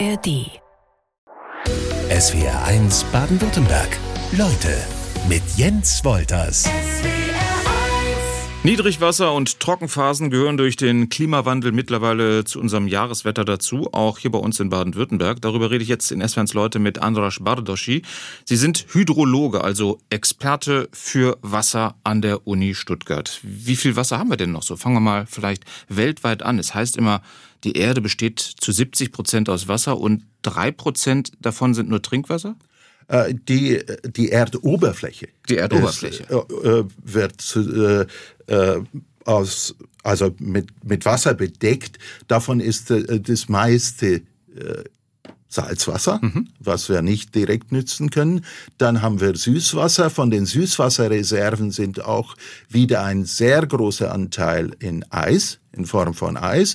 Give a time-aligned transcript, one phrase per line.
[0.00, 0.50] ARD.
[2.10, 3.96] SWR 1 Baden-Württemberg.
[4.32, 4.76] Leute
[5.28, 6.68] mit Jens Wolters.
[8.64, 14.38] Niedrigwasser und Trockenphasen gehören durch den Klimawandel mittlerweile zu unserem Jahreswetter dazu, auch hier bei
[14.38, 15.40] uns in Baden-Württemberg.
[15.42, 18.02] Darüber rede ich jetzt in SWRs Leute mit Andras Bardoschi.
[18.46, 23.38] Sie sind Hydrologe, also Experte für Wasser an der Uni Stuttgart.
[23.42, 24.76] Wie viel Wasser haben wir denn noch so?
[24.76, 26.58] Fangen wir mal vielleicht weltweit an.
[26.58, 27.20] Es heißt immer,
[27.64, 32.56] die Erde besteht zu 70 Prozent aus Wasser und drei Prozent davon sind nur Trinkwasser?
[33.08, 33.82] Äh, die,
[34.16, 35.28] die Erdoberfläche.
[35.48, 36.22] Die Erdoberfläche.
[36.22, 37.56] Ist, äh, wird
[38.48, 38.82] äh, äh,
[39.24, 41.98] aus, also mit, mit Wasser bedeckt.
[42.28, 44.22] Davon ist äh, das meiste
[44.54, 44.84] äh,
[45.54, 46.48] Salzwasser, mhm.
[46.58, 48.44] was wir nicht direkt nützen können.
[48.76, 50.10] Dann haben wir Süßwasser.
[50.10, 52.34] Von den Süßwasserreserven sind auch
[52.68, 56.74] wieder ein sehr großer Anteil in Eis, in Form von Eis,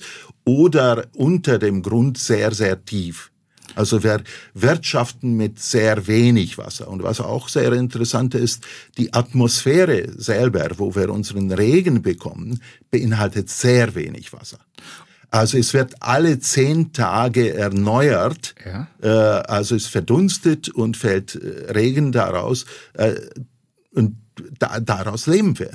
[0.50, 3.32] oder unter dem Grund sehr, sehr tief.
[3.76, 4.24] Also wir
[4.56, 6.88] wirtschaften mit sehr wenig Wasser.
[6.88, 8.64] Und was auch sehr interessant ist,
[8.98, 14.58] die Atmosphäre selber, wo wir unseren Regen bekommen, beinhaltet sehr wenig Wasser.
[15.30, 18.88] Also es wird alle zehn Tage erneuert, ja.
[19.04, 23.14] äh, also es verdunstet und fällt äh, Regen daraus äh,
[23.94, 24.16] und
[24.58, 25.70] da, daraus leben wir.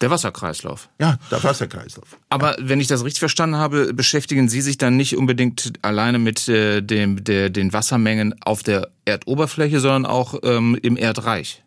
[0.00, 0.88] Der Wasserkreislauf.
[1.00, 2.16] Ja, der Wasserkreislauf.
[2.28, 6.48] Aber wenn ich das richtig verstanden habe, beschäftigen Sie sich dann nicht unbedingt alleine mit
[6.48, 11.64] äh, dem, der, den Wassermengen auf der Erdoberfläche, sondern auch ähm, im Erdreich.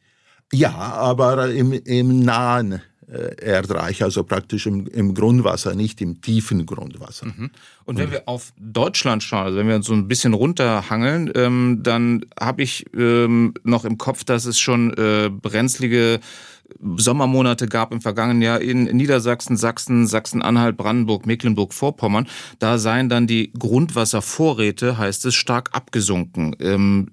[0.54, 6.66] Ja, aber im, im nahen äh, Erdreich, also praktisch im, im, Grundwasser, nicht im tiefen
[6.66, 7.26] Grundwasser.
[7.26, 7.52] Mhm.
[7.84, 11.80] Und wenn wir auf Deutschland schauen, also wenn wir uns so ein bisschen runterhangeln, ähm,
[11.84, 16.22] dann habe ich ähm, noch im Kopf, dass es schon äh, brenzlige
[16.98, 22.28] Sommermonate gab im vergangenen Jahr in Niedersachsen, Sachsen, Sachsen-Anhalt, Brandenburg, Mecklenburg-Vorpommern.
[22.60, 26.56] Da seien dann die Grundwasservorräte, heißt es, stark abgesunken.
[26.60, 27.10] Ähm,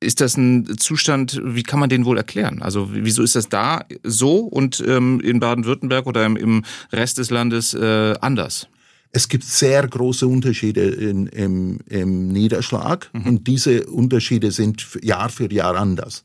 [0.00, 2.60] ist das ein Zustand, wie kann man den wohl erklären?
[2.62, 7.30] Also wieso ist das da so und ähm, in Baden-Württemberg oder im, im, Rest des
[7.30, 8.68] Landes äh, anders?
[9.12, 13.26] Es gibt sehr große Unterschiede in, im, im Niederschlag mhm.
[13.26, 16.24] und diese Unterschiede sind Jahr für Jahr anders.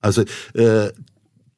[0.00, 0.22] Also
[0.54, 0.90] äh,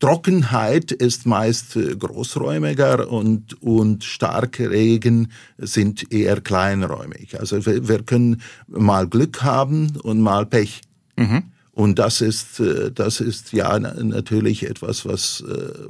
[0.00, 7.38] Trockenheit ist meist äh, großräumiger und, und starke Regen sind eher kleinräumig.
[7.38, 10.82] Also wir, wir können mal Glück haben und mal Pech.
[11.16, 11.44] Mhm.
[11.72, 15.88] Und das ist, äh, das ist ja natürlich etwas, was, äh,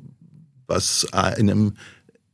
[0.66, 1.74] was einem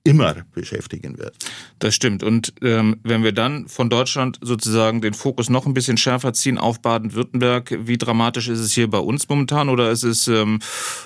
[0.05, 1.35] immer beschäftigen wird.
[1.79, 2.23] Das stimmt.
[2.23, 6.59] Und ähm, wenn wir dann von Deutschland sozusagen den Fokus noch ein bisschen schärfer ziehen
[6.59, 10.61] auf Baden-Württemberg, wie dramatisch ist es hier bei uns momentan oder ist es ähm,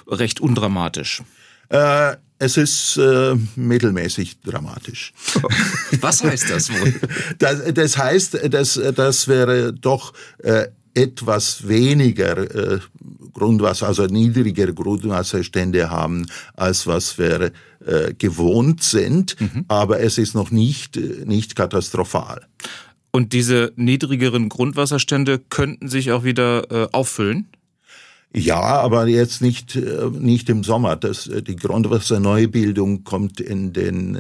[0.09, 1.23] recht undramatisch?
[1.69, 5.13] Äh, es ist äh, mittelmäßig dramatisch.
[6.01, 6.95] Was heißt das wohl?
[7.39, 10.67] Das, das heißt, das, das wäre doch äh,
[10.99, 12.79] etwas weniger äh,
[13.33, 17.53] Grundwasser, also niedrigere Grundwasserstände haben, als was wir
[17.87, 19.41] äh, gewohnt sind.
[19.41, 19.65] Mhm.
[19.69, 22.47] Aber es ist noch nicht, äh, nicht katastrophal.
[23.11, 27.47] Und diese niedrigeren Grundwasserstände könnten sich auch wieder äh, auffüllen?
[28.35, 30.97] Ja, aber jetzt nicht, äh, nicht im Sommer.
[30.97, 34.17] Das, äh, die Grundwasserneubildung kommt in den,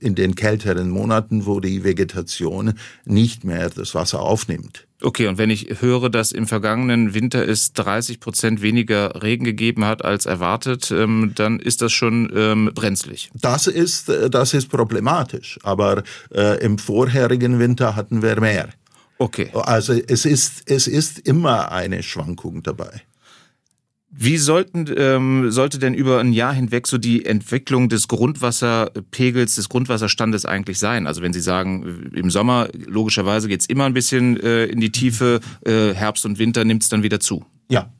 [0.00, 2.74] in den kälteren Monaten, wo die Vegetation
[3.04, 4.86] nicht mehr das Wasser aufnimmt.
[5.02, 9.84] Okay, und wenn ich höre, dass im vergangenen Winter es 30 Prozent weniger Regen gegeben
[9.84, 13.30] hat als erwartet, ähm, dann ist das schon ähm, brenzlig.
[13.34, 15.58] Das ist, äh, das ist problematisch.
[15.64, 18.68] Aber äh, im vorherigen Winter hatten wir mehr.
[19.18, 19.50] Okay.
[19.52, 23.02] Also es ist, es ist immer eine Schwankung dabei.
[24.14, 29.70] Wie sollten, ähm, sollte denn über ein Jahr hinweg so die Entwicklung des Grundwasserpegels, des
[29.70, 31.06] Grundwasserstandes eigentlich sein?
[31.06, 35.40] Also wenn Sie sagen, im Sommer logischerweise geht's immer ein bisschen äh, in die Tiefe,
[35.64, 37.46] äh, Herbst und Winter nimmt's dann wieder zu.
[37.70, 37.90] Ja,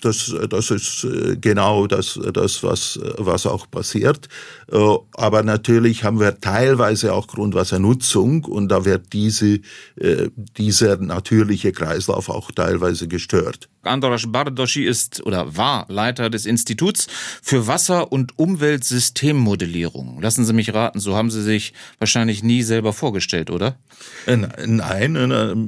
[0.00, 4.28] das, das ist äh, genau das, das was, was auch passiert.
[4.72, 4.78] Äh,
[5.14, 9.60] aber natürlich haben wir teilweise auch Grundwassernutzung und da wird diese,
[9.96, 13.68] äh, dieser natürliche Kreislauf auch teilweise gestört.
[13.82, 17.06] Andras Bardoschi ist oder war Leiter des Instituts
[17.42, 20.20] für Wasser- und Umweltsystemmodellierung.
[20.20, 23.76] Lassen Sie mich raten, so haben Sie sich wahrscheinlich nie selber vorgestellt, oder?
[24.26, 25.12] Nein,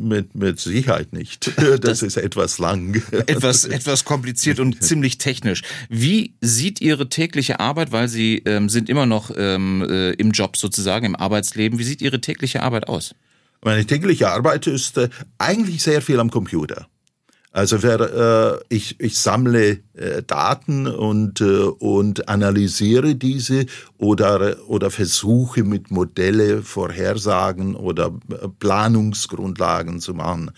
[0.06, 1.50] mit, mit Sicherheit nicht.
[1.72, 3.02] Das, das ist etwas lang.
[3.26, 4.21] Etwas, etwas kompliziert
[4.60, 5.62] und ziemlich technisch.
[5.88, 10.56] Wie sieht Ihre tägliche Arbeit, weil Sie ähm, sind immer noch ähm, äh, im Job
[10.56, 13.14] sozusagen, im Arbeitsleben, wie sieht Ihre tägliche Arbeit aus?
[13.64, 15.08] Meine tägliche Arbeit ist äh,
[15.38, 16.88] eigentlich sehr viel am Computer.
[17.52, 23.66] Also wer, äh, ich, ich sammle äh, Daten und, äh, und analysiere diese
[23.98, 30.50] oder, oder versuche mit Modelle Vorhersagen oder äh, Planungsgrundlagen zu machen.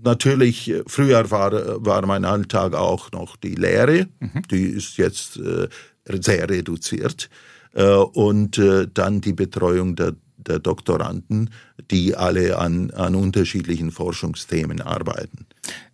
[0.00, 1.52] Äh, natürlich, früher war,
[1.84, 4.42] war mein Alltag auch noch die Lehre, mhm.
[4.50, 5.68] die ist jetzt äh,
[6.04, 7.28] sehr reduziert.
[7.72, 10.14] Äh, und äh, dann die Betreuung der
[10.46, 11.50] der Doktoranden,
[11.90, 15.46] die alle an, an unterschiedlichen Forschungsthemen arbeiten.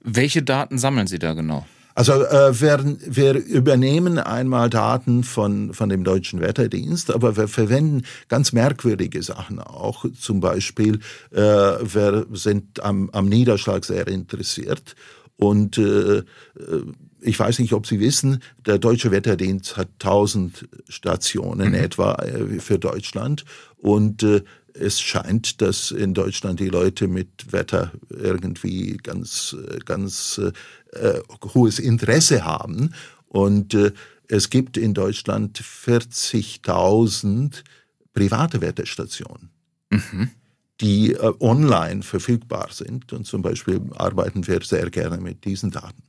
[0.02, 1.66] Welche Daten sammeln Sie da genau?
[1.96, 8.02] Also äh, wir, wir übernehmen einmal Daten von, von dem Deutschen Wetterdienst, aber wir verwenden
[8.28, 10.04] ganz merkwürdige Sachen auch.
[10.12, 11.00] Zum Beispiel,
[11.30, 14.94] äh, wir sind am, am Niederschlag sehr interessiert
[15.38, 16.22] und äh,
[17.22, 21.74] ich weiß nicht, ob Sie wissen, der Deutsche Wetterdienst hat 1000 Stationen mhm.
[21.74, 23.46] etwa äh, für Deutschland
[23.78, 24.42] und äh,
[24.78, 30.40] es scheint, dass in Deutschland die Leute mit Wetter irgendwie ganz, ganz
[30.92, 31.20] äh,
[31.54, 32.94] hohes Interesse haben.
[33.28, 33.92] Und äh,
[34.28, 37.62] es gibt in Deutschland 40.000
[38.12, 39.50] private Wetterstationen.
[39.90, 40.30] Mhm
[40.80, 43.12] die äh, online verfügbar sind.
[43.12, 46.02] Und zum Beispiel arbeiten wir sehr gerne mit diesen Daten.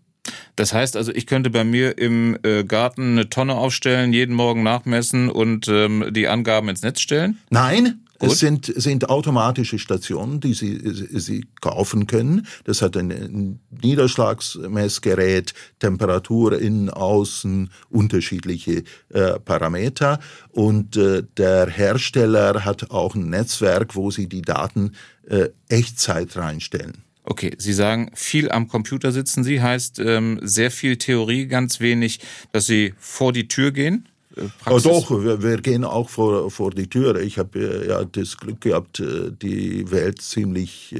[0.56, 4.64] Das heißt also, ich könnte bei mir im äh, Garten eine Tonne aufstellen, jeden Morgen
[4.64, 7.38] nachmessen und ähm, die Angaben ins Netz stellen?
[7.50, 8.31] Nein, Gut.
[8.31, 12.48] Es sind, sind automatische Stationen, die Sie, Sie kaufen können.
[12.64, 20.19] Das hat ein Niederschlagsmessgerät, Temperatur innen, außen, unterschiedliche äh, Parameter.
[20.50, 24.94] Und äh, der Hersteller hat auch ein Netzwerk, wo Sie die Daten
[25.28, 27.04] äh, Echtzeit reinstellen.
[27.24, 32.22] Okay, Sie sagen, viel am Computer sitzen Sie, heißt ähm, sehr viel Theorie, ganz wenig,
[32.52, 34.08] dass Sie vor die Tür gehen?
[34.38, 34.86] Äh, Praxis?
[34.86, 37.16] Oh doch, wir, wir, gehen auch vor, vor die Tür.
[37.18, 40.95] Ich habe äh, ja das Glück gehabt, äh, die Welt ziemlich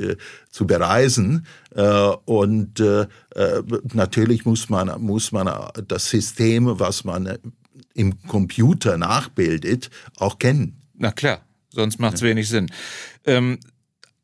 [0.50, 1.46] zu bereisen.
[2.26, 2.84] Und
[3.94, 7.38] natürlich muss man, muss man das System, was man
[7.94, 10.82] im Computer nachbildet, auch kennen.
[10.96, 12.28] Na klar, sonst macht es ja.
[12.28, 12.72] wenig Sinn.
[13.26, 13.60] Ähm,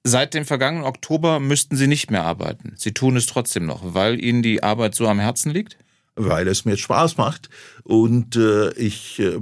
[0.06, 2.74] Seit dem vergangenen Oktober müssten Sie nicht mehr arbeiten.
[2.76, 5.78] Sie tun es trotzdem noch, weil Ihnen die Arbeit so am Herzen liegt?
[6.16, 7.50] Weil es mir Spaß macht
[7.84, 9.40] und äh, ich äh,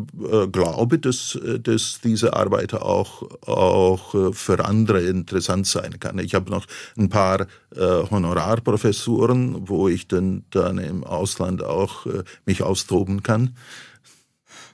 [0.52, 6.18] glaube, dass, dass diese Arbeit auch, auch äh, für andere interessant sein kann.
[6.20, 6.66] Ich habe noch
[6.98, 7.42] ein paar
[7.76, 7.78] äh,
[8.10, 13.56] Honorarprofessuren, wo ich dann, dann im Ausland auch äh, mich austoben kann.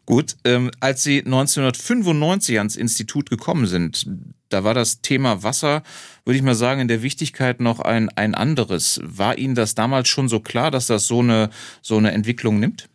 [0.06, 4.08] Gut, ähm, als Sie 1995 ans Institut gekommen sind,
[4.50, 5.84] da war das Thema Wasser,
[6.26, 9.00] würde ich mal sagen, in der Wichtigkeit noch ein, ein anderes.
[9.04, 11.50] War Ihnen das damals schon so klar, dass das so eine,
[11.82, 12.90] so eine Entwicklung nimmt?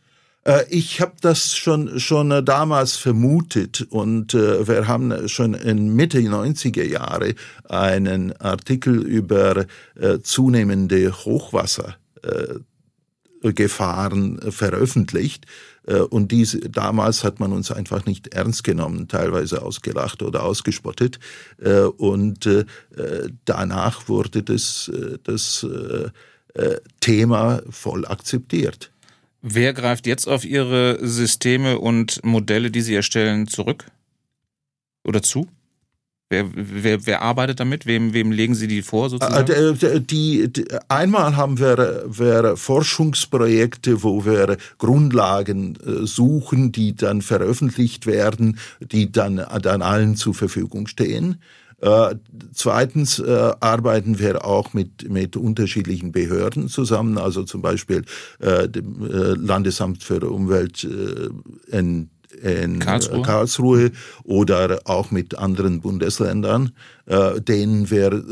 [0.44, 5.94] Äh, ich habe das schon schon äh, damals vermutet und äh, wir haben schon in
[5.94, 7.34] Mitte 90er Jahre
[7.68, 9.66] einen Artikel über
[10.22, 11.12] zunehmende
[13.42, 15.46] Hochwassergefahren veröffentlicht
[15.86, 21.18] äh, und dies, damals hat man uns einfach nicht ernst genommen, teilweise ausgelacht oder ausgespottet.
[21.60, 22.64] Äh, und äh,
[23.44, 24.90] danach wurde das,
[25.24, 25.66] das
[27.00, 28.90] Thema voll akzeptiert.
[29.40, 33.86] Wer greift jetzt auf Ihre Systeme und Modelle, die Sie erstellen, zurück
[35.02, 35.48] oder zu?
[36.32, 37.84] Wer, wer, wer arbeitet damit?
[37.84, 39.52] Wem, wem legen Sie die vor sozusagen?
[39.52, 47.20] Äh, die, die, einmal haben wir, wir Forschungsprojekte, wo wir Grundlagen äh, suchen, die dann
[47.20, 51.36] veröffentlicht werden, die dann, dann allen zur Verfügung stehen.
[51.82, 52.14] Äh,
[52.54, 58.04] zweitens äh, arbeiten wir auch mit, mit unterschiedlichen Behörden zusammen, also zum Beispiel
[58.38, 62.08] äh, dem äh, Landesamt für Umwelt äh, in
[62.42, 63.92] in Karlsruhe, Karlsruhe
[64.24, 66.72] oder auch mit anderen Bundesländern,
[67.06, 68.22] äh, denen wir äh,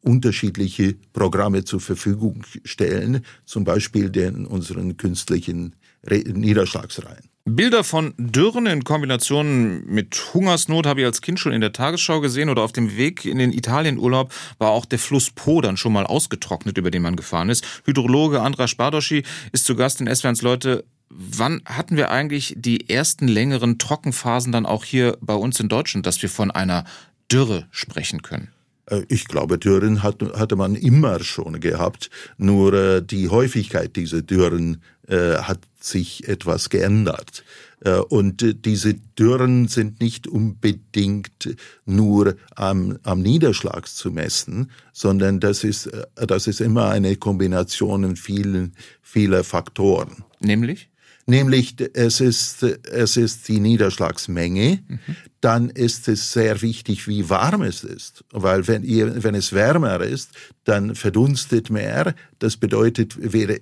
[0.00, 5.74] unterschiedliche Programme zur Verfügung stellen, zum Beispiel den unseren künstlichen
[6.08, 7.28] Niederschlagsreihen.
[7.48, 12.20] Bilder von Dürren in Kombination mit Hungersnot habe ich als Kind schon in der Tagesschau
[12.20, 15.92] gesehen oder auf dem Weg in den Italienurlaub war auch der Fluss Po dann schon
[15.92, 17.64] mal ausgetrocknet, über den man gefahren ist.
[17.84, 23.28] Hydrologe Andra Spardoschi ist zu Gast in SWRs Leute Wann hatten wir eigentlich die ersten
[23.28, 26.84] längeren Trockenphasen dann auch hier bei uns in Deutschland, dass wir von einer
[27.30, 28.48] Dürre sprechen können?
[28.86, 34.22] Äh, ich glaube, Dürren hat, hatte man immer schon gehabt, nur äh, die Häufigkeit dieser
[34.22, 37.44] Dürren äh, hat sich etwas geändert.
[37.80, 45.62] Äh, und diese Dürren sind nicht unbedingt nur am, am Niederschlag zu messen, sondern das
[45.62, 48.70] ist, das ist immer eine Kombination vieler,
[49.02, 50.24] vieler Faktoren.
[50.40, 50.88] Nämlich?
[51.28, 54.98] Nämlich es ist, es ist die Niederschlagsmenge, mhm.
[55.40, 58.24] dann ist es sehr wichtig, wie warm es ist.
[58.30, 60.30] Weil wenn, ihr, wenn es wärmer ist,
[60.62, 62.14] dann verdunstet mehr.
[62.38, 63.58] Das bedeutet, wir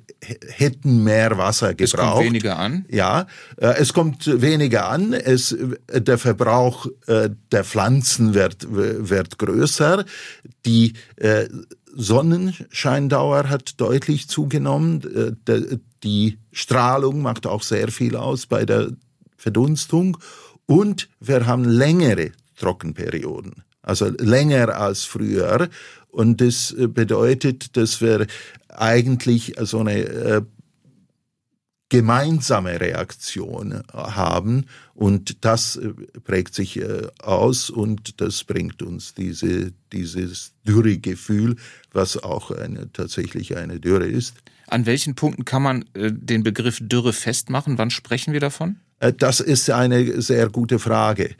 [0.47, 1.95] hätten mehr Wasser gebraucht.
[1.95, 2.85] Es kommt weniger an?
[2.91, 5.15] Ja, äh, es kommt weniger an.
[5.15, 5.57] Es,
[5.91, 10.05] der Verbrauch äh, der Pflanzen wird, wird größer.
[10.67, 11.49] Die äh,
[11.97, 15.39] Sonnenscheindauer hat deutlich zugenommen.
[16.05, 18.93] Die Strahlung macht auch sehr viel aus bei der
[19.37, 20.19] Verdunstung.
[20.67, 25.69] Und wir haben längere Trockenperioden, also länger als früher.
[26.09, 28.27] Und das bedeutet, dass wir
[28.69, 30.47] eigentlich so eine
[31.95, 35.91] gemeinsame Reaktion haben und das äh,
[36.25, 41.55] prägt sich äh, aus und das bringt uns diese, dieses Dürregefühl,
[41.93, 44.35] was auch eine, tatsächlich eine Dürre ist.
[44.75, 47.79] An welchen Punkten kann man äh, den Begriff Dürre festmachen?
[47.79, 48.81] Wann sprechen wir davon?
[49.19, 51.37] Das ist eine sehr gute Frage.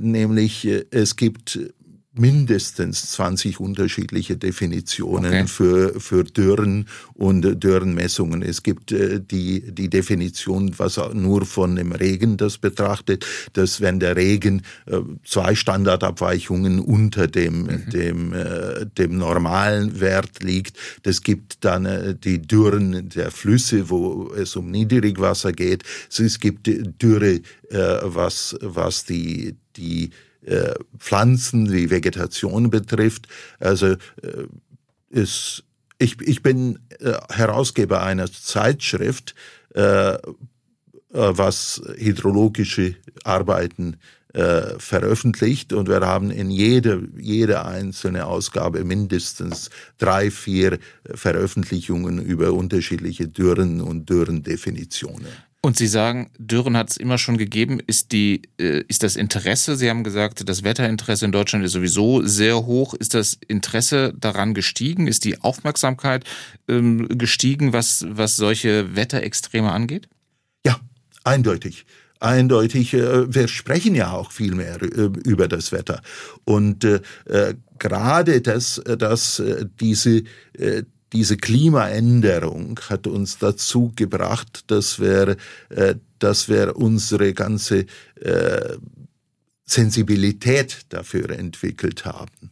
[0.00, 1.58] Nämlich es gibt
[2.12, 5.46] mindestens 20 unterschiedliche Definitionen okay.
[5.46, 8.42] für, für Dürren und Dürrenmessungen.
[8.42, 14.00] Es gibt äh, die, die Definition, was nur von dem Regen das betrachtet, dass wenn
[14.00, 17.90] der Regen äh, zwei Standardabweichungen unter dem, mhm.
[17.90, 24.56] dem, äh, dem normalen Wert liegt, das gibt dann die Dürren der Flüsse, wo es
[24.56, 25.84] um Niedrigwasser geht.
[26.08, 26.68] Es gibt
[27.00, 27.40] Dürre,
[28.02, 30.10] was, was die, die
[30.44, 33.28] äh, Pflanzen, wie Vegetation betrifft.
[33.58, 33.96] Also äh,
[35.10, 35.64] ist,
[35.98, 39.34] ich, ich bin äh, Herausgeber einer Zeitschrift,
[39.74, 40.18] äh, äh,
[41.12, 42.94] was hydrologische
[43.24, 43.96] Arbeiten
[44.32, 50.78] äh, veröffentlicht und wir haben in jede, jede einzelne Ausgabe mindestens drei, vier
[51.14, 55.26] Veröffentlichungen über unterschiedliche Dürren und Dürrendefinitionen.
[55.62, 57.80] Und Sie sagen, Dürren hat es immer schon gegeben.
[57.86, 62.22] Ist, die, äh, ist das Interesse, Sie haben gesagt, das Wetterinteresse in Deutschland ist sowieso
[62.22, 62.94] sehr hoch.
[62.94, 65.06] Ist das Interesse daran gestiegen?
[65.06, 66.24] Ist die Aufmerksamkeit
[66.66, 70.08] ähm, gestiegen, was, was solche Wetterextreme angeht?
[70.64, 70.80] Ja,
[71.24, 71.84] eindeutig
[72.20, 76.02] eindeutig, äh, wir sprechen ja auch viel mehr äh, über das Wetter.
[76.44, 77.00] Und äh,
[77.78, 79.42] gerade das, dass
[79.80, 80.22] diese
[81.12, 85.36] diese Klimaänderung hat uns dazu gebracht, dass wir,
[85.70, 87.86] äh, dass wir unsere ganze
[88.20, 88.76] äh,
[89.64, 92.50] Sensibilität dafür entwickelt haben.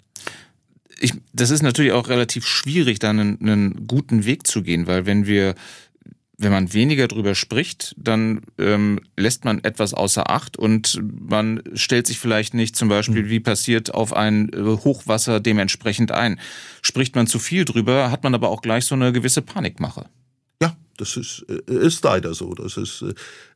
[1.01, 5.07] Ich, das ist natürlich auch relativ schwierig, da einen, einen guten Weg zu gehen, weil
[5.07, 5.55] wenn wir
[6.39, 12.07] wenn man weniger drüber spricht, dann ähm, lässt man etwas außer Acht und man stellt
[12.07, 13.29] sich vielleicht nicht zum Beispiel, mhm.
[13.29, 16.39] wie passiert, auf ein äh, Hochwasser dementsprechend ein.
[16.81, 20.07] Spricht man zu viel drüber, hat man aber auch gleich so eine gewisse Panikmache.
[20.63, 22.55] Ja, das ist, äh, ist leider so.
[22.55, 23.05] Das ist,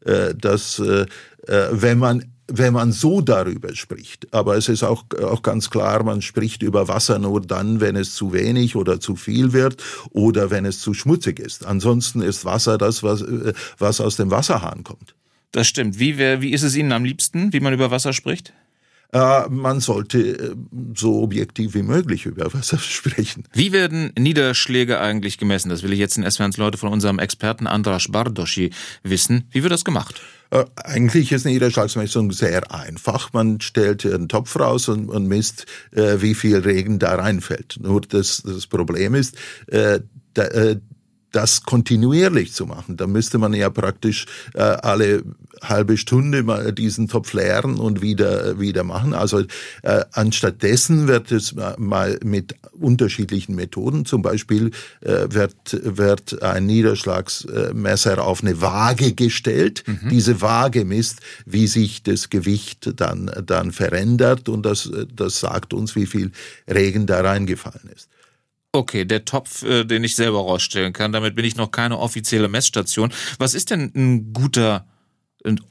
[0.05, 1.07] äh, dass, äh,
[1.47, 4.33] äh, wenn man wenn man so darüber spricht.
[4.33, 8.15] Aber es ist auch, auch ganz klar, man spricht über Wasser nur dann, wenn es
[8.15, 11.65] zu wenig oder zu viel wird oder wenn es zu schmutzig ist.
[11.65, 13.25] Ansonsten ist Wasser das, was,
[13.79, 15.15] was aus dem Wasserhahn kommt.
[15.53, 15.99] Das stimmt.
[15.99, 18.53] Wie, wär, wie ist es Ihnen am liebsten, wie man über Wasser spricht?
[19.13, 20.55] Äh, man sollte äh,
[20.97, 23.45] so objektiv wie möglich über Wasser sprechen.
[23.53, 25.69] Wie werden Niederschläge eigentlich gemessen?
[25.69, 28.71] Das will ich jetzt in S-Ferns Leute von unserem Experten Andras Bardoschi
[29.03, 29.45] wissen.
[29.51, 30.23] Wie wird das gemacht?
[30.52, 33.32] Äh, eigentlich ist eine Niederschlagsmessung sehr einfach.
[33.32, 37.78] Man stellt einen Topf raus und, und misst, äh, wie viel Regen da reinfällt.
[37.80, 39.37] Nur das, das Problem ist,
[39.68, 40.00] äh,
[40.35, 40.76] da, äh,
[41.33, 42.97] das kontinuierlich zu machen.
[42.97, 45.23] Da müsste man ja praktisch äh, alle
[45.62, 49.15] halbe Stunde mal diesen Topf leeren und wieder wieder machen.
[49.15, 49.41] Also
[49.83, 54.71] äh, anstattdessen wird es mal mit unterschiedlichen Methoden, zum Beispiel
[55.01, 59.85] äh, wird wird ein Niederschlagsmesser auf eine Waage gestellt.
[59.87, 60.09] Mhm.
[60.11, 65.97] Diese Waage misst, wie sich das Gewicht dann dann verändert und das das sagt uns,
[65.97, 66.33] wie viel
[66.69, 68.09] Regen da reingefallen ist.
[68.75, 71.12] Okay, der Topf, äh, den ich selber rausstellen kann.
[71.12, 73.12] Damit bin ich noch keine offizielle Messstation.
[73.38, 74.87] Was ist denn ein guter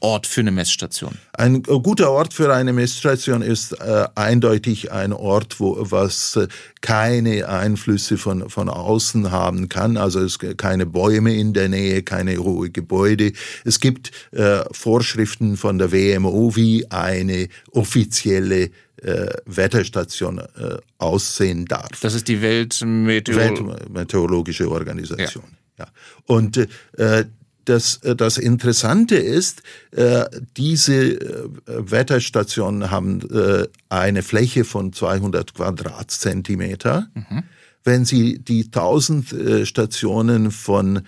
[0.00, 1.16] Ort für eine Messstation?
[1.32, 6.48] Ein guter Ort für eine Messstation ist äh, eindeutig ein Ort, wo was äh,
[6.80, 9.96] keine Einflüsse von von außen haben kann.
[9.96, 13.32] Also es keine Bäume in der Nähe, keine hohe Gebäude.
[13.64, 18.70] Es gibt äh, Vorschriften von der WMO, wie eine offizielle
[19.02, 22.00] äh, Wetterstation äh, aussehen darf.
[22.00, 25.44] Das ist die Weltmeteor Weltmeteorologische Organisation.
[25.78, 25.86] Ja.
[25.86, 25.92] ja.
[26.26, 26.56] Und
[26.98, 27.24] äh,
[27.64, 30.24] das, das Interessante ist, äh,
[30.56, 37.08] diese äh, Wetterstationen haben äh, eine Fläche von 200 Quadratzentimeter.
[37.14, 37.42] Mhm.
[37.84, 41.02] Wenn Sie die 1000 Stationen von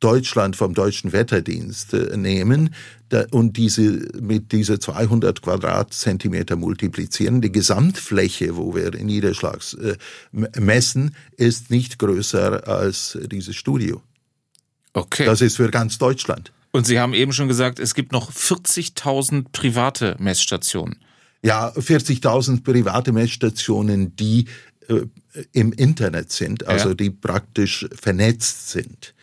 [0.00, 2.74] Deutschland vom deutschen Wetterdienst äh, nehmen
[3.30, 9.96] und diese mit diese 200 Quadratzentimeter multiplizieren, die Gesamtfläche, wo wir Niederschlags äh,
[10.32, 14.00] messen, ist nicht größer als dieses Studio.
[14.92, 15.24] Okay.
[15.24, 16.52] Das ist für ganz Deutschland.
[16.72, 20.96] Und Sie haben eben schon gesagt, es gibt noch 40.000 private Messstationen.
[21.42, 24.46] Ja, 40.000 private Messstationen, die
[24.88, 25.02] äh,
[25.52, 26.94] im Internet sind, also ja.
[26.94, 29.14] die praktisch vernetzt sind.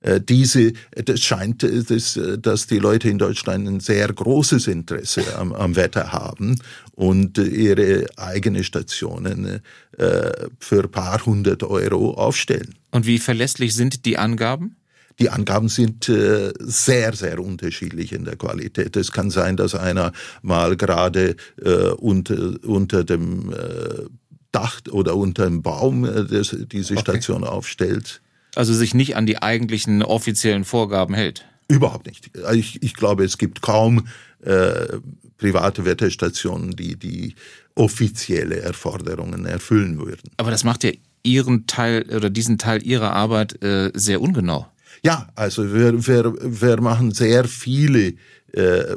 [0.00, 4.66] Äh, diese, das scheint, äh, dass, äh, dass die Leute in Deutschland ein sehr großes
[4.66, 6.60] Interesse am, am Wetter haben
[6.92, 9.60] und ihre eigene Stationen
[9.96, 12.74] äh, für ein paar hundert Euro aufstellen.
[12.90, 14.76] Und wie verlässlich sind die Angaben?
[15.18, 18.96] Die Angaben sind äh, sehr, sehr unterschiedlich in der Qualität.
[18.96, 24.04] Es kann sein, dass einer mal gerade äh, unter, unter dem äh,
[24.52, 27.00] Dach oder unter dem Baum äh, das, diese okay.
[27.00, 28.20] Station aufstellt.
[28.54, 31.46] Also sich nicht an die eigentlichen offiziellen Vorgaben hält.
[31.68, 32.30] Überhaupt nicht.
[32.52, 34.06] Ich, ich glaube, es gibt kaum
[34.40, 34.98] äh,
[35.38, 37.34] private Wetterstationen, die die
[37.74, 40.30] offizielle Erforderungen erfüllen würden.
[40.36, 40.92] Aber das macht ja
[41.22, 44.66] Ihren Teil oder diesen Teil Ihrer Arbeit äh, sehr ungenau.
[45.06, 48.14] Ja, also wir, wir, wir machen sehr viele,
[48.52, 48.96] äh,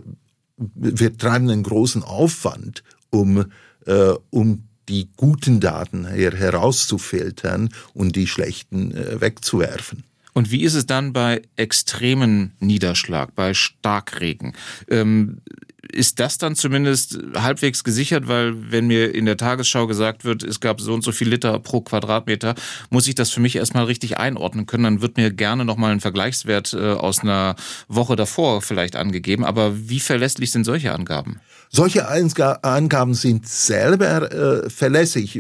[0.58, 3.46] wir treiben einen großen Aufwand, um,
[3.86, 10.04] äh, um die guten Daten her herauszufiltern und die schlechten äh, wegzuwerfen.
[10.34, 14.54] Und wie ist es dann bei extremen Niederschlag, bei Starkregen?
[14.89, 15.42] Ähm,
[15.91, 20.60] ist das dann zumindest halbwegs gesichert, weil wenn mir in der Tagesschau gesagt wird, es
[20.60, 22.55] gab so und so viel Liter pro Quadratmeter,
[22.89, 24.84] muss ich das für mich erstmal richtig einordnen können.
[24.84, 27.55] Dann wird mir gerne nochmal ein Vergleichswert äh, aus einer
[27.88, 29.43] Woche davor vielleicht angegeben.
[29.43, 31.39] Aber wie verlässlich sind solche Angaben?
[31.72, 35.40] Solche Angaben sind selber äh, verlässlich,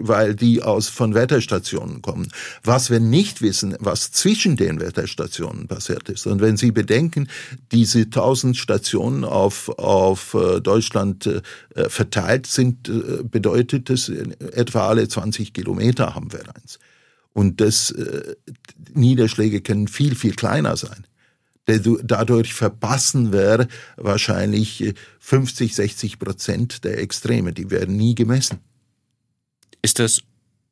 [0.00, 2.32] weil die aus von Wetterstationen kommen.
[2.64, 6.26] Was wir nicht wissen, was zwischen den Wetterstationen passiert ist.
[6.26, 7.28] Und wenn Sie bedenken,
[7.70, 15.06] diese tausend Stationen auf auf äh, Deutschland äh, verteilt sind, äh, bedeutet das etwa alle
[15.06, 16.80] 20 Kilometer haben wir eins.
[17.34, 17.94] Und das
[18.92, 21.06] Niederschläge können viel viel kleiner sein.
[21.66, 27.52] Dadurch verpassen wir wahrscheinlich 50, 60 Prozent der Extreme.
[27.52, 28.58] Die werden nie gemessen.
[29.80, 30.22] Ist das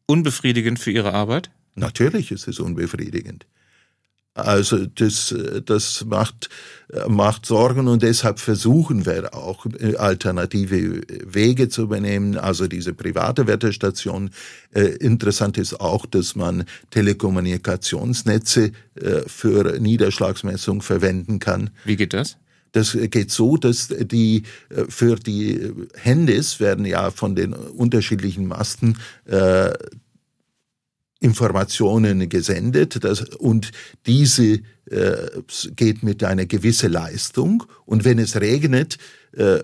[0.06, 1.50] unbefriedigend für Ihre Arbeit?
[1.74, 3.46] Natürlich ist es unbefriedigend.
[4.34, 5.34] Also das,
[5.66, 6.48] das macht,
[7.08, 9.66] macht Sorgen und deshalb versuchen wir auch
[9.98, 14.30] alternative Wege zu übernehmen, also diese private Wetterstation.
[14.72, 21.70] Äh, interessant ist auch, dass man Telekommunikationsnetze äh, für Niederschlagsmessung verwenden kann.
[21.84, 22.36] Wie geht das?
[22.72, 28.98] Das geht so, dass die äh, für die Handys werden ja von den unterschiedlichen Masten
[29.26, 29.72] äh,
[31.20, 33.70] Informationen gesendet das, und
[34.06, 35.42] diese äh,
[35.76, 38.96] geht mit einer gewissen Leistung und wenn es regnet,
[39.32, 39.60] äh,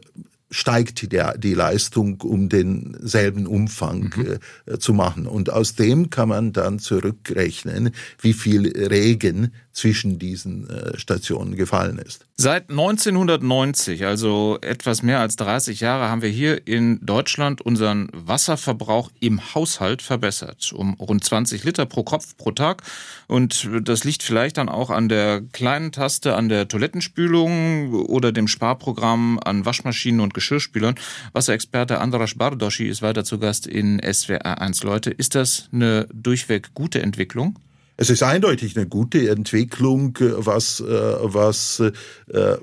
[0.50, 4.38] steigt der, die Leistung, um denselben Umfang mhm.
[4.66, 5.26] äh, zu machen.
[5.26, 7.90] Und aus dem kann man dann zurückrechnen,
[8.20, 12.24] wie viel Regen zwischen diesen äh, Stationen gefallen ist.
[12.38, 19.10] Seit 1990, also etwas mehr als 30 Jahre, haben wir hier in Deutschland unseren Wasserverbrauch
[19.20, 20.72] im Haushalt verbessert.
[20.72, 22.82] Um rund 20 Liter pro Kopf pro Tag.
[23.26, 28.48] Und das liegt vielleicht dann auch an der kleinen Taste, an der Toilettenspülung oder dem
[28.48, 30.94] Sparprogramm an Waschmaschinen und Geschirrspülern.
[31.34, 35.10] Wasserexperte Andras Bardoschi ist weiter zu Gast in SWR 1 Leute.
[35.10, 37.58] Ist das eine durchweg gute Entwicklung?
[37.96, 42.56] Es ist eindeutig eine gute Entwicklung, was, äh, was äh,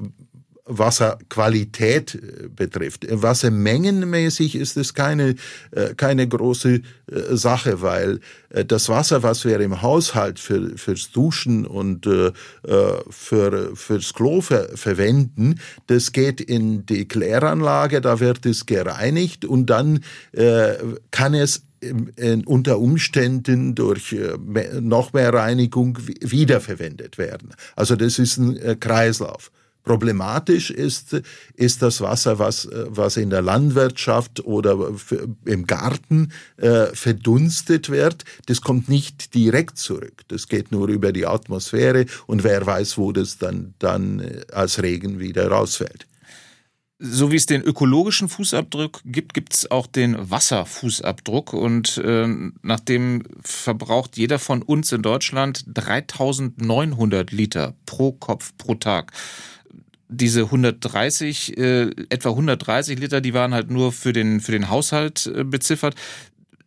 [0.65, 3.06] Wasserqualität äh, betrifft.
[3.10, 5.36] Wassermengenmäßig ist es keine,
[5.98, 6.82] keine große
[7.32, 8.19] Sache, weil
[8.50, 12.08] das Wasser, was wir im Haushalt für, fürs Duschen und
[13.10, 19.65] für, fürs Klo ver, verwenden, das geht in die Kläranlage, da wird es gereinigt und
[19.65, 20.00] dann
[21.12, 21.63] kann es
[22.46, 24.38] unter Umständen durch äh,
[24.82, 27.54] noch mehr Reinigung wiederverwendet werden.
[27.76, 29.52] Also das ist ein äh, Kreislauf.
[29.84, 31.22] Problematisch ist,
[31.56, 34.91] ist das Wasser, was, äh, was in der Landwirtschaft oder
[35.46, 38.24] im Garten äh, verdunstet wird.
[38.46, 40.22] Das kommt nicht direkt zurück.
[40.30, 45.19] Das geht nur über die Atmosphäre und wer weiß, wo das dann, dann als Regen
[45.19, 46.08] wieder rausfällt.
[47.06, 51.52] So wie es den ökologischen Fußabdruck gibt, gibt es auch den Wasserfußabdruck.
[51.52, 52.28] Und äh,
[52.62, 59.12] nachdem verbraucht jeder von uns in Deutschland 3900 Liter pro Kopf pro Tag.
[60.08, 65.28] Diese 130, äh, etwa 130 Liter, die waren halt nur für den, für den Haushalt
[65.28, 65.96] äh, beziffert.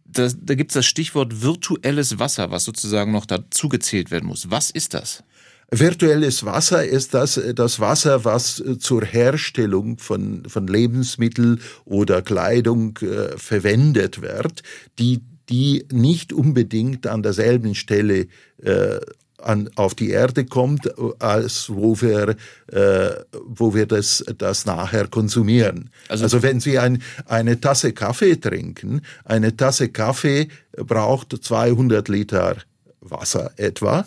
[0.04, 4.50] Das, da gibt es das Stichwort virtuelles Wasser, was sozusagen noch dazugezählt werden muss.
[4.50, 5.24] Was ist das?
[5.70, 13.36] Virtuelles Wasser ist das, das Wasser, was zur Herstellung von, von Lebensmitteln oder Kleidung äh,
[13.36, 14.62] verwendet wird,
[14.98, 18.28] die, die nicht unbedingt an derselben Stelle
[18.62, 19.00] äh,
[19.42, 22.36] an, auf die Erde kommt, als wo wir,
[22.68, 25.90] äh, wo wir das, das nachher konsumieren.
[26.08, 32.56] Also, also wenn Sie ein, eine Tasse Kaffee trinken, eine Tasse Kaffee braucht 200 Liter
[33.00, 34.04] Wasser etwa.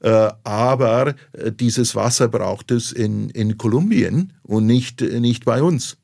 [0.00, 5.96] Äh, aber äh, dieses Wasser braucht es in, in Kolumbien und nicht, nicht bei uns.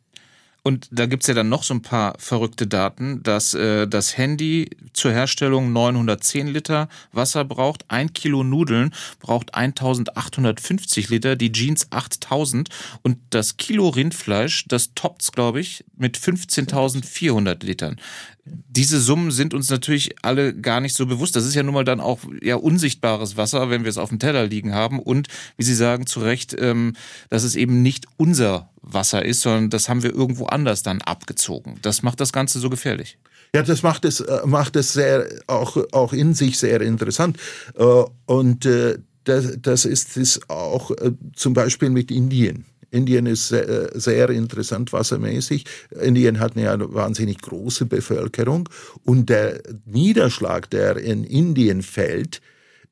[0.66, 4.68] Und da gibt's ja dann noch so ein paar verrückte Daten, dass äh, das Handy
[4.94, 12.68] zur Herstellung 910 Liter Wasser braucht, ein Kilo Nudeln braucht 1850 Liter, die Jeans 8000
[13.02, 18.00] und das Kilo Rindfleisch, das toppt's, glaube ich, mit 15.400 Litern
[18.46, 21.35] diese Summen sind uns natürlich alle gar nicht so bewusst.
[21.35, 24.18] Das ist ja nun mal dann auch ja unsichtbares Wasser, wenn wir es auf dem
[24.18, 25.00] Teller liegen haben.
[25.00, 26.94] Und wie Sie sagen, zu Recht, ähm,
[27.28, 31.78] dass es eben nicht unser Wasser ist, sondern das haben wir irgendwo anders dann abgezogen.
[31.82, 33.18] Das macht das Ganze so gefährlich.
[33.54, 37.38] Ja, das macht es, äh, macht es sehr, auch, auch in sich sehr interessant.
[37.76, 40.92] Äh, und äh, das, das ist es auch
[41.35, 42.64] zum Beispiel mit Indien.
[42.96, 45.64] Indien ist sehr, sehr, interessant wassermäßig.
[46.00, 48.68] Indien hat eine wahnsinnig große Bevölkerung
[49.04, 52.40] und der Niederschlag, der in Indien fällt,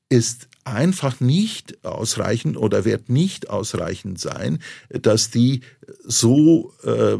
[0.08, 5.60] ist einfach nicht ausreichend oder wird nicht ausreichend sein, dass die
[6.04, 7.16] so äh,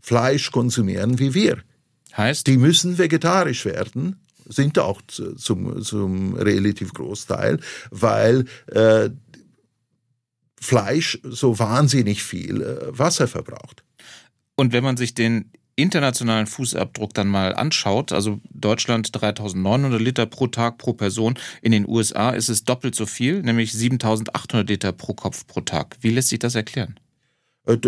[0.00, 1.58] Fleisch konsumieren wie wir.
[2.16, 2.46] Heißt?
[2.46, 7.58] Die müssen vegetarisch werden, sind auch zum, zum relativ Großteil,
[7.90, 9.10] weil äh,
[10.64, 13.84] Fleisch so wahnsinnig viel äh, Wasser verbraucht.
[14.56, 20.46] Und wenn man sich den internationalen Fußabdruck dann mal anschaut, also Deutschland 3900 Liter pro
[20.46, 25.12] Tag pro Person, in den USA ist es doppelt so viel, nämlich 7800 Liter pro
[25.12, 25.98] Kopf pro Tag.
[26.00, 26.98] Wie lässt sich das erklären?
[27.66, 27.78] Äh,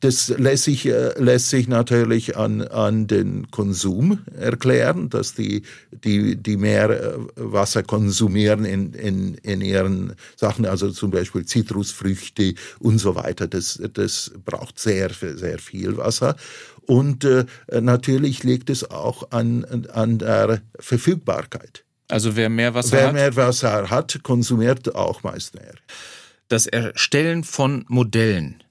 [0.00, 6.36] das lässt sich, äh, lässt sich natürlich an, an den Konsum erklären, dass die, die,
[6.36, 12.98] die mehr äh, Wasser konsumieren in, in, in ihren Sachen, also zum Beispiel Zitrusfrüchte und
[12.98, 13.46] so weiter.
[13.46, 16.36] Das, das braucht sehr, sehr viel Wasser.
[16.86, 17.24] Und
[17.70, 21.84] natürlich liegt es auch an, an der Verfügbarkeit.
[22.08, 23.14] Also wer mehr Wasser wer hat?
[23.14, 25.74] Wer mehr Wasser hat, konsumiert auch meist mehr.
[26.48, 28.64] Das Erstellen von Modellen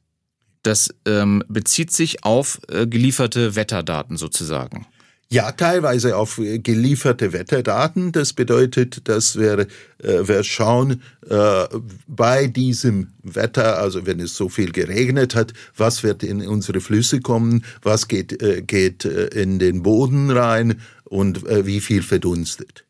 [0.63, 4.85] das ähm, bezieht sich auf äh, gelieferte Wetterdaten sozusagen.
[5.33, 8.11] Ja, teilweise auf äh, gelieferte Wetterdaten.
[8.11, 11.67] Das bedeutet, dass wir, äh, wir schauen äh,
[12.05, 17.21] bei diesem Wetter, also wenn es so viel geregnet hat, was wird in unsere Flüsse
[17.21, 22.83] kommen, was geht, äh, geht äh, in den Boden rein und äh, wie viel verdunstet.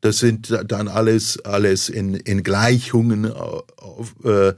[0.00, 4.54] Das sind dann alles, alles in, in Gleichungen auf, äh,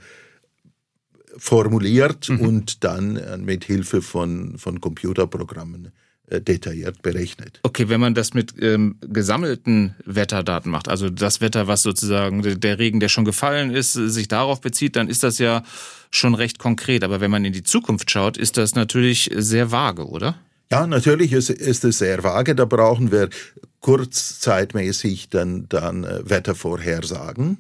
[1.37, 2.41] formuliert mhm.
[2.41, 5.93] und dann äh, mit Hilfe von, von Computerprogrammen
[6.27, 7.61] äh, detailliert berechnet.
[7.63, 12.79] Okay, wenn man das mit ähm, gesammelten Wetterdaten macht, also das Wetter, was sozusagen der
[12.79, 15.63] Regen, der schon gefallen ist, sich darauf bezieht, dann ist das ja
[16.11, 17.05] schon recht konkret.
[17.05, 20.37] Aber wenn man in die Zukunft schaut, ist das natürlich sehr vage, oder?
[20.71, 22.55] Ja, natürlich ist, ist es sehr vage.
[22.55, 23.29] Da brauchen wir
[23.81, 27.59] kurzzeitmäßig dann, dann äh, Wettervorhersagen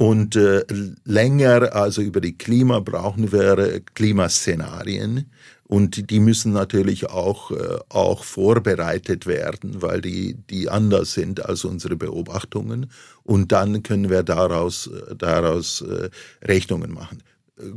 [0.00, 0.64] und äh,
[1.04, 5.30] länger, also über die Klima, brauchen wir äh, Klimaszenarien.
[5.64, 11.66] Und die müssen natürlich auch, äh, auch vorbereitet werden, weil die, die anders sind als
[11.66, 12.90] unsere Beobachtungen.
[13.24, 16.08] Und dann können wir daraus, äh, daraus äh,
[16.42, 17.22] Rechnungen machen.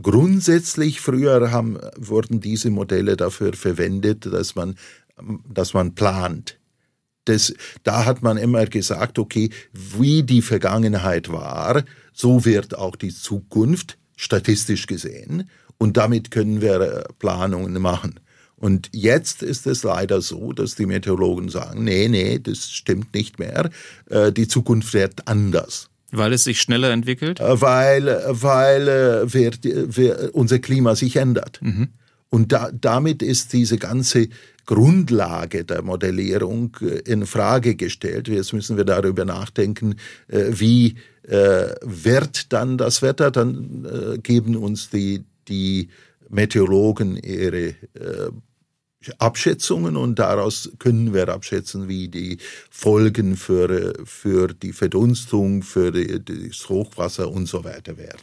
[0.01, 4.75] Grundsätzlich, früher haben, wurden diese Modelle dafür verwendet, dass man,
[5.53, 6.57] dass man plant.
[7.25, 13.13] Das, da hat man immer gesagt, okay, wie die Vergangenheit war, so wird auch die
[13.13, 18.19] Zukunft statistisch gesehen und damit können wir äh, Planungen machen.
[18.55, 23.37] Und jetzt ist es leider so, dass die Meteorologen sagen, nee, nee, das stimmt nicht
[23.37, 23.69] mehr,
[24.09, 25.89] äh, die Zukunft wird anders.
[26.11, 27.39] Weil es sich schneller entwickelt?
[27.41, 28.85] Äh, weil, weil
[29.33, 31.59] wir, wir, unser Klima sich ändert.
[31.61, 31.89] Mhm.
[32.33, 34.27] Und da, damit ist diese ganze
[34.65, 38.27] Grundlage der Modellierung in Frage gestellt.
[38.27, 40.95] Jetzt müssen wir darüber nachdenken, wie
[41.27, 45.89] äh, wird dann das Wetter, dann äh, geben uns die, die
[46.27, 48.31] Meteorologen ihre äh,
[49.19, 52.39] Abschätzungen und daraus können wir abschätzen, wie die
[52.71, 58.21] Folgen für, für die Verdunstung, für das Hochwasser und so weiter werden.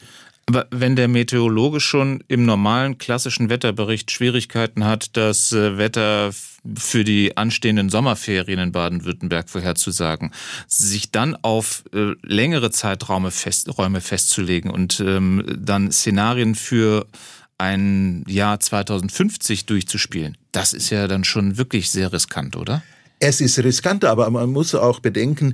[0.50, 6.32] Aber wenn der Meteorologe schon im normalen klassischen Wetterbericht Schwierigkeiten hat, das äh, Wetter
[6.76, 10.32] für die anstehenden Sommerferien in Baden-Württemberg vorherzusagen,
[10.66, 17.06] sich dann auf äh, längere Zeiträume fest, Räume festzulegen und ähm, dann Szenarien für
[17.56, 22.82] ein Jahr 2050 durchzuspielen, das ist ja dann schon wirklich sehr riskant, oder?
[23.22, 25.52] Es ist riskant, aber man muss auch bedenken,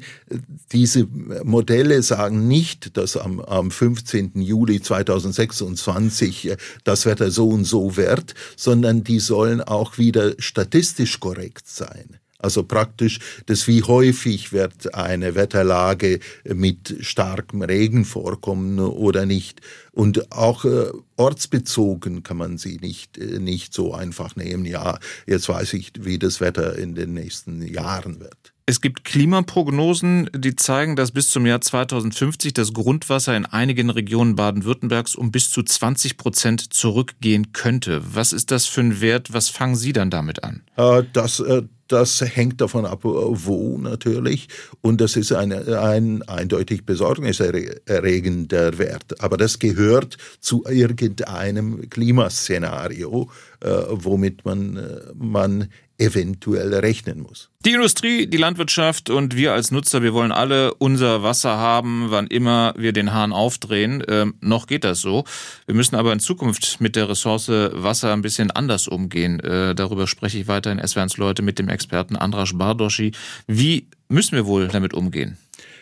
[0.71, 1.09] diese
[1.43, 4.41] Modelle sagen nicht, dass am, am 15.
[4.41, 11.19] Juli 2026 äh, das Wetter so und so wird, sondern die sollen auch wieder statistisch
[11.19, 12.21] korrekt sein.
[12.39, 19.61] Also praktisch das, wie häufig wird eine Wetterlage mit starkem Regen vorkommen oder nicht.
[19.93, 24.65] Und auch äh, ortsbezogen kann man sie nicht, äh, nicht so einfach nehmen.
[24.65, 28.53] Ja, jetzt weiß ich, wie das Wetter in den nächsten Jahren wird.
[28.69, 34.35] Es gibt Klimaprognosen, die zeigen, dass bis zum Jahr 2050 das Grundwasser in einigen Regionen
[34.35, 38.03] Baden-Württembergs um bis zu 20 Prozent zurückgehen könnte.
[38.13, 39.33] Was ist das für ein Wert?
[39.33, 40.65] Was fangen Sie dann damit an?
[40.77, 44.49] Äh, das, äh, das hängt davon ab, wo natürlich.
[44.81, 49.21] Und das ist ein, ein eindeutig besorgniserregender Wert.
[49.21, 55.69] Aber das gehört zu irgendeinem Klimaszenario, äh, womit man, äh, man
[55.99, 57.49] eventuell rechnen muss.
[57.65, 62.27] Die Industrie, die Landwirtschaft und wir als Nutzer, wir wollen alle unser Wasser haben, wann
[62.27, 64.03] immer wir den Hahn aufdrehen.
[64.09, 65.25] Ähm, noch geht das so.
[65.67, 69.41] Wir müssen aber in Zukunft mit der Ressource Wasser ein bisschen anders umgehen.
[69.41, 73.13] Äh, darüber spreche ich weiter in SWRs Leute mit dem Experten Andras Bardoschi.
[73.47, 75.39] Wie müssen wir wohl damit umgehen?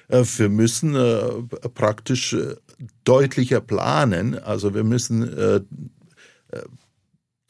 [0.09, 2.55] Äh, wir müssen äh, praktisch äh,
[3.05, 4.38] deutlicher planen.
[4.38, 5.61] Also wir müssen äh,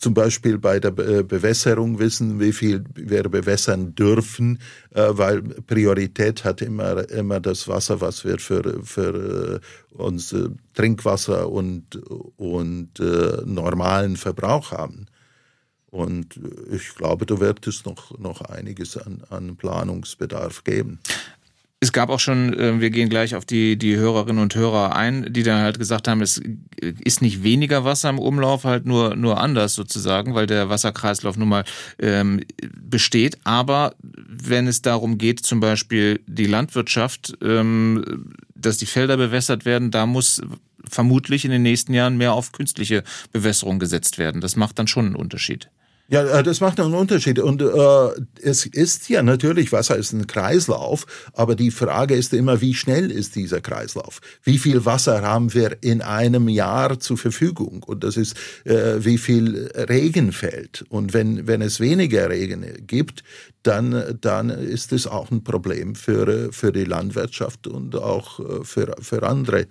[0.04, 4.58] zum Beispiel bei der Bewässerung wissen, wie viel wir bewässern dürfen,
[4.90, 10.36] äh, weil Priorität hat immer, immer das Wasser, was wir für, für äh, uns
[10.74, 11.96] Trinkwasser und,
[12.36, 15.06] und äh, normalen Verbrauch haben.
[15.86, 16.38] Und
[16.70, 20.98] ich glaube, da wird es noch, noch einiges an, an Planungsbedarf geben.
[21.80, 25.32] Es gab auch schon, äh, wir gehen gleich auf die, die Hörerinnen und Hörer ein,
[25.32, 26.40] die dann halt gesagt haben, es
[26.80, 31.48] ist nicht weniger Wasser im Umlauf, halt nur, nur anders sozusagen, weil der Wasserkreislauf nun
[31.48, 31.64] mal
[31.98, 32.40] ähm,
[32.74, 33.38] besteht.
[33.44, 39.90] Aber wenn es darum geht, zum Beispiel die Landwirtschaft, ähm, dass die Felder bewässert werden,
[39.90, 40.40] da muss
[40.88, 44.40] vermutlich in den nächsten Jahren mehr auf künstliche Bewässerung gesetzt werden.
[44.40, 45.70] Das macht dann schon einen Unterschied.
[46.08, 47.38] Ja, äh, das macht einen Unterschied.
[47.38, 48.08] Und äh,
[48.42, 53.10] es ist ja natürlich, Wasser ist ein Kreislauf, aber die Frage ist immer, wie schnell
[53.10, 54.20] ist dieser Kreislauf?
[54.42, 57.82] Wie viel Wasser haben wir in einem Jahr zur Verfügung?
[57.82, 60.84] Und das ist, äh, wie viel Regen fällt.
[60.90, 63.24] Und wenn, wenn es weniger Regen gibt,
[63.62, 68.94] dann, dann ist es auch ein Problem für, für die Landwirtschaft und auch äh, für,
[69.00, 69.66] für andere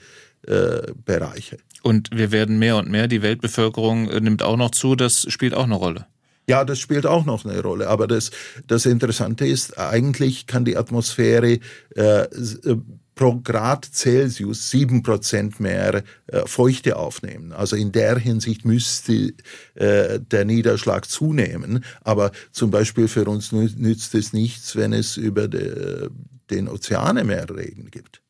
[0.47, 1.57] äh, Bereiche.
[1.83, 5.53] Und wir werden mehr und mehr, die Weltbevölkerung äh, nimmt auch noch zu, das spielt
[5.53, 6.07] auch eine Rolle.
[6.47, 7.87] Ja, das spielt auch noch eine Rolle.
[7.87, 8.31] Aber das,
[8.67, 11.59] das Interessante ist, eigentlich kann die Atmosphäre
[11.95, 12.77] äh, äh
[13.15, 17.51] pro Grad Celsius sieben Prozent mehr äh, Feuchte aufnehmen.
[17.51, 19.33] Also in der Hinsicht müsste
[19.75, 21.85] äh, der Niederschlag zunehmen.
[22.01, 26.09] Aber zum Beispiel für uns nützt es nichts, wenn es über de,
[26.49, 28.23] den Ozeane mehr Regen gibt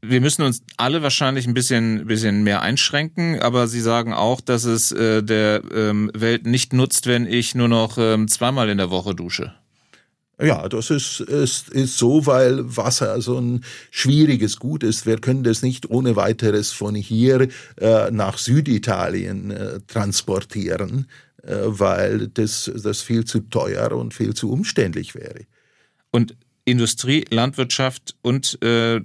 [0.00, 4.64] wir müssen uns alle wahrscheinlich ein bisschen, bisschen mehr einschränken, aber Sie sagen auch, dass
[4.64, 8.90] es äh, der ähm, Welt nicht nutzt, wenn ich nur noch ähm, zweimal in der
[8.90, 9.54] Woche dusche.
[10.40, 15.04] Ja, das ist, ist, ist so, weil Wasser so ein schwieriges Gut ist.
[15.04, 17.48] Wir können das nicht ohne weiteres von hier
[17.80, 21.08] äh, nach Süditalien äh, transportieren,
[21.42, 25.40] äh, weil das, das viel zu teuer und viel zu umständlich wäre.
[26.12, 26.36] Und
[26.70, 29.00] Industrie, Landwirtschaft und äh,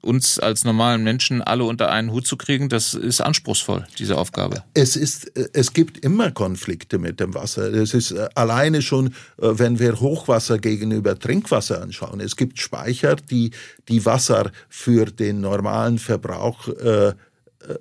[0.00, 4.62] uns als normalen Menschen alle unter einen Hut zu kriegen, das ist anspruchsvoll, diese Aufgabe.
[4.74, 7.72] Es ist, es gibt immer Konflikte mit dem Wasser.
[7.72, 12.20] Es ist äh, alleine schon, äh, wenn wir Hochwasser gegenüber Trinkwasser anschauen.
[12.20, 13.50] Es gibt Speicher, die,
[13.88, 17.14] die Wasser für den normalen Verbrauch äh,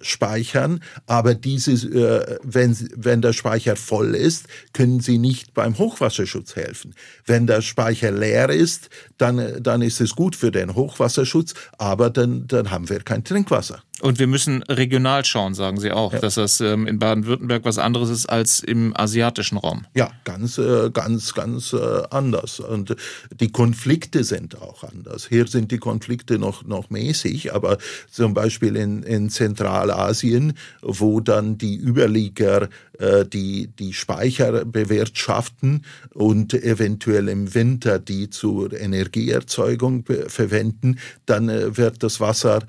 [0.02, 6.56] speichern, aber diese, äh, wenn, wenn der Speicher voll ist, können sie nicht beim Hochwasserschutz
[6.56, 6.96] helfen.
[7.26, 12.48] Wenn der Speicher leer ist, dann, dann ist es gut für den Hochwasserschutz, aber dann,
[12.48, 13.84] dann haben wir kein Trinkwasser.
[14.02, 16.20] Und wir müssen regional schauen, sagen Sie auch, ja.
[16.20, 19.86] dass das ähm, in Baden-Württemberg was anderes ist als im asiatischen Raum.
[19.96, 22.60] Ja, ganz, äh, ganz, ganz äh, anders.
[22.60, 22.96] Und
[23.40, 25.28] die Konflikte sind auch anders.
[25.28, 27.80] Hier sind die Konflikte noch, noch mäßig, aber
[28.12, 35.84] zum Beispiel in, in Zentralasien, wo dann die Überlieger äh, die, die Speicher bewirtschaften
[36.14, 42.64] und eventuell im Winter die zur Energieerzeugung verwenden, dann wird das Wasser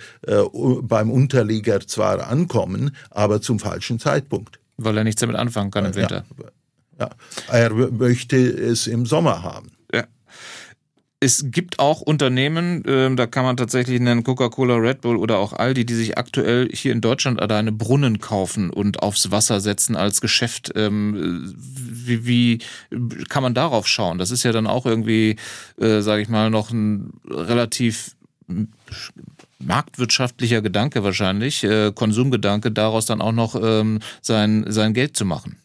[0.82, 4.60] beim Unterlieger zwar ankommen, aber zum falschen Zeitpunkt.
[4.76, 6.24] Weil er nichts damit anfangen kann im Winter.
[6.98, 7.10] Ja,
[7.48, 7.54] ja.
[7.54, 9.72] er möchte es im Sommer haben.
[9.92, 10.04] Ja.
[11.18, 15.52] Es gibt auch Unternehmen, äh, da kann man tatsächlich nennen Coca-Cola, Red Bull oder auch
[15.52, 20.20] Aldi, die sich aktuell hier in Deutschland alleine Brunnen kaufen und aufs Wasser setzen als
[20.20, 20.70] Geschäft.
[20.76, 22.58] Ähm, wie, wie
[23.28, 24.18] kann man darauf schauen?
[24.18, 25.34] Das ist ja dann auch irgendwie,
[25.80, 28.14] äh, sage ich mal, noch ein relativ
[29.58, 35.56] marktwirtschaftlicher Gedanke wahrscheinlich, äh, Konsumgedanke, daraus dann auch noch ähm, sein, sein Geld zu machen.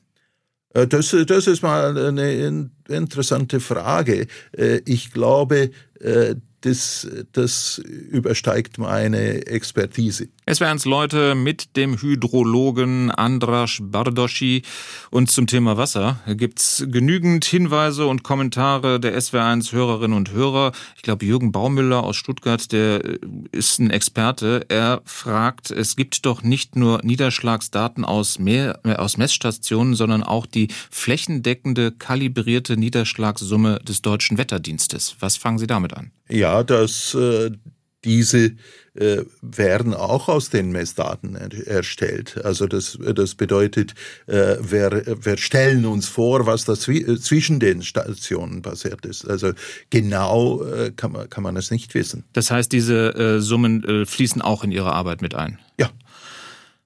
[0.74, 4.28] Äh, das, das ist mal eine interessante Frage.
[4.58, 10.30] Äh, ich glaube, äh, das, das übersteigt meine Expertise.
[10.46, 14.64] Es wären Leute mit dem Hydrologen Andras Bardoschi.
[15.10, 20.72] Und zum Thema Wasser gibt's genügend Hinweise und Kommentare der SW1 Hörerinnen und Hörer.
[20.96, 23.02] Ich glaube, Jürgen Baumüller aus Stuttgart, der
[23.52, 24.66] ist ein Experte.
[24.70, 30.70] Er fragt, es gibt doch nicht nur Niederschlagsdaten aus, mehr, aus Messstationen, sondern auch die
[30.90, 35.18] flächendeckende kalibrierte Niederschlagssumme des deutschen Wetterdienstes.
[35.20, 36.12] Was fangen Sie damit an?
[36.34, 37.52] Ja, dass äh,
[38.04, 38.56] diese
[38.96, 42.44] äh, werden auch aus den Messdaten erstellt.
[42.44, 43.94] Also das, das bedeutet,
[44.26, 49.30] äh, wir, wir stellen uns vor, was da zwischen den Stationen passiert ist.
[49.30, 49.54] Also
[49.92, 52.24] genau äh, kann, man, kann man es nicht wissen.
[52.34, 55.60] Das heißt, diese äh, Summen äh, fließen auch in Ihre Arbeit mit ein?
[55.80, 55.90] Ja.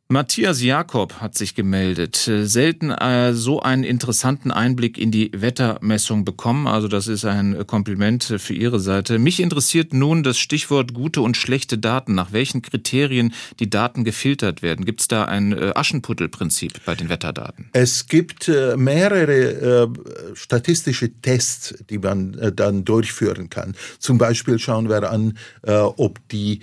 [0.10, 2.16] Matthias Jakob hat sich gemeldet.
[2.16, 6.66] Selten äh, so einen interessanten Einblick in die Wettermessung bekommen.
[6.66, 9.20] Also das ist ein Kompliment für Ihre Seite.
[9.20, 12.16] Mich interessiert nun das Stichwort gute und schlechte Daten.
[12.16, 14.86] Nach welchen Kriterien die Daten gefiltert werden?
[14.86, 17.70] Gibt es da ein äh, Aschenputtelprinzip bei den Wetterdaten?
[17.74, 19.92] Es gibt äh, mehrere
[20.36, 23.76] statistische Tests, die man dann durchführen kann.
[24.00, 26.62] Zum Beispiel schauen wir an, ob die,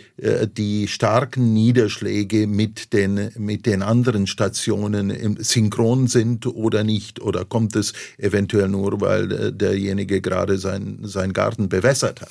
[0.57, 7.21] die starken Niederschläge mit den mit den anderen Stationen synchron sind oder nicht?
[7.21, 12.31] Oder kommt es eventuell nur, weil äh, derjenige gerade sein, sein Garten bewässert hat?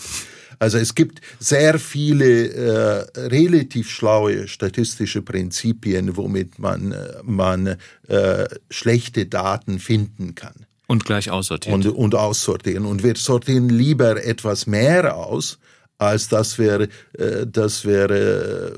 [0.59, 8.45] Also es gibt sehr viele äh, relativ schlaue statistische Prinzipien, womit man, äh, man äh,
[8.69, 10.65] schlechte Daten finden kann.
[10.87, 11.81] Und gleich aussortieren.
[11.81, 12.85] Und, und aussortieren.
[12.85, 15.57] Und wir sortieren lieber etwas mehr aus,
[15.97, 16.87] als dass wir,
[17.17, 18.71] äh, dass wir äh,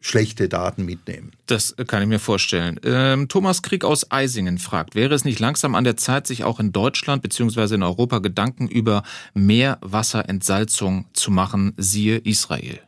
[0.00, 1.32] schlechte Daten mitnehmen.
[1.46, 2.78] Das kann ich mir vorstellen.
[2.84, 6.60] Ähm, Thomas Krieg aus Eisingen fragt, wäre es nicht langsam an der Zeit, sich auch
[6.60, 7.74] in Deutschland bzw.
[7.74, 9.02] in Europa Gedanken über
[9.34, 12.78] Meerwasserentsalzung zu machen, siehe Israel?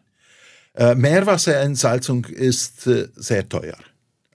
[0.74, 3.76] Äh, Meerwasserentsalzung ist äh, sehr teuer.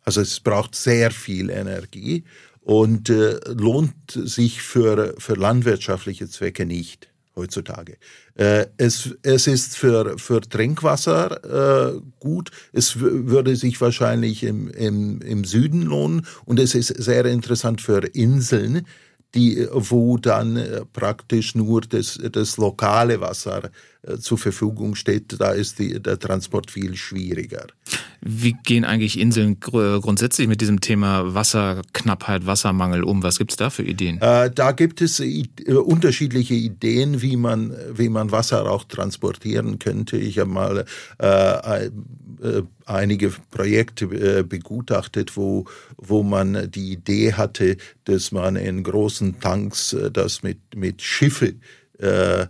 [0.04, 2.26] Also es braucht sehr viel Energie
[2.62, 7.98] und äh, lohnt sich für, für landwirtschaftliche Zwecke nicht heutzutage.
[8.36, 12.52] Äh, es, es ist für, für Trinkwasser äh, gut.
[12.74, 18.06] Es würde sich wahrscheinlich im, im, im Süden lohnen und es ist sehr interessant für
[18.14, 18.86] Inseln,
[19.36, 23.70] die, wo dann äh, praktisch nur das, das lokale Wasser
[24.04, 27.68] äh, zur Verfügung steht, da ist die, der Transport viel schwieriger.
[28.28, 33.22] Wie gehen eigentlich Inseln gr grundsätzlich mit diesem Thema Wasserknappheit, Wassermangel um?
[33.22, 34.20] Was gibt es da für Ideen?
[34.20, 40.18] Äh, da gibt es äh, unterschiedliche Ideen, wie man, wie man Wasser auch transportieren könnte.
[40.18, 40.86] Ich habe mal
[41.20, 41.92] äh, äh,
[42.88, 45.66] einige Projekte äh, begutachtet, wo,
[45.98, 51.54] wo man die Idee hatte, dass man in großen Tanks äh, das mit, mit Schiffe
[52.00, 52.48] äh,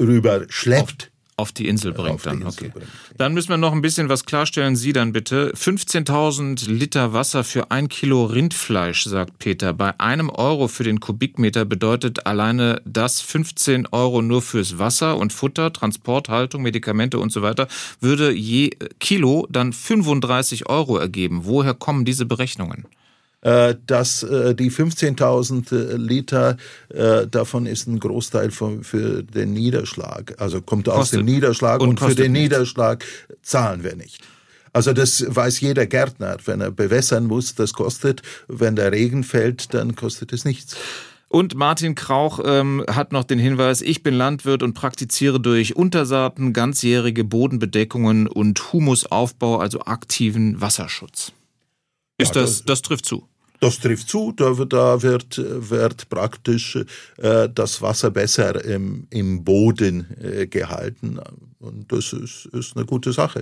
[0.00, 2.42] rüber schleppt auf die Insel bringt dann.
[2.42, 2.70] Insel okay.
[2.72, 2.88] Bringt.
[3.16, 4.76] Dann müssen wir noch ein bisschen was klarstellen.
[4.76, 5.52] Sie dann bitte.
[5.54, 9.72] 15.000 Liter Wasser für ein Kilo Rindfleisch, sagt Peter.
[9.72, 15.32] Bei einem Euro für den Kubikmeter bedeutet alleine das 15 Euro nur fürs Wasser und
[15.32, 17.68] Futter, Transport, Haltung, Medikamente und so weiter,
[18.00, 18.70] würde je
[19.00, 21.40] Kilo dann 35 Euro ergeben.
[21.44, 22.86] Woher kommen diese Berechnungen?
[23.44, 26.56] Äh, dass äh, die 15.000 äh, Liter,
[27.30, 32.14] davon ist ein Großteil für den Niederschlag, also kommt aus dem Niederschlag und, und für
[32.14, 32.54] den nichts.
[32.54, 33.04] Niederschlag
[33.42, 34.22] zahlen wir nicht.
[34.72, 36.36] Also das weiß jeder Gärtner.
[36.44, 38.22] Wenn er bewässern muss, das kostet.
[38.48, 40.76] Wenn der Regen fällt, dann kostet es nichts.
[41.28, 46.52] Und Martin Krauch ähm, hat noch den Hinweis, ich bin Landwirt und praktiziere durch Untersaaten
[46.52, 51.32] ganzjährige Bodenbedeckungen und Humusaufbau, also aktiven Wasserschutz.
[52.18, 53.28] Ist ja, das, das, das trifft zu.
[53.64, 56.76] Das trifft zu, da, da wird, wird praktisch
[57.16, 61.18] äh, das Wasser besser im, im Boden äh, gehalten.
[61.60, 63.40] Und das ist, ist eine gute Sache.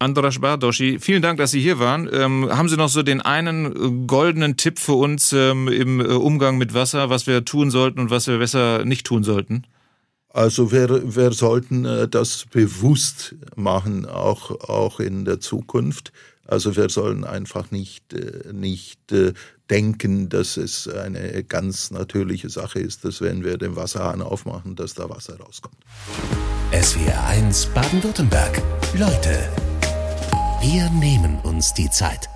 [0.00, 2.10] Andras Bardoschi, vielen Dank, dass Sie hier waren.
[2.12, 6.04] Ähm, haben Sie noch so den einen äh, goldenen Tipp für uns ähm, im äh,
[6.06, 9.68] Umgang mit Wasser, was wir tun sollten und was wir besser nicht tun sollten?
[10.30, 16.12] Also wir, wir sollten äh, das bewusst machen, auch, auch in der Zukunft.
[16.46, 19.32] Also wir sollen einfach nicht, äh, nicht äh,
[19.70, 24.94] denken, dass es eine ganz natürliche Sache ist, dass wenn wir den Wasserhahn aufmachen, dass
[24.94, 25.78] da Wasser rauskommt.
[26.72, 28.60] SWR 1 Baden-Württemberg.
[28.98, 29.48] Leute,
[30.60, 32.28] wir nehmen uns die Zeit.